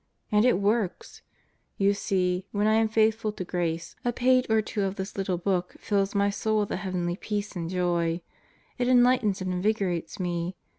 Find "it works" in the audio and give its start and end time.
0.45-1.21